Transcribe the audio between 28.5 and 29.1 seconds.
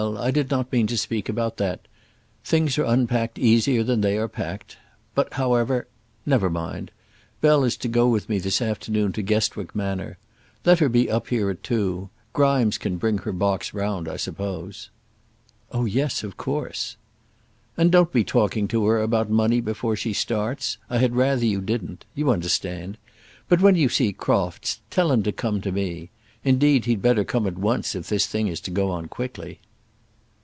to go on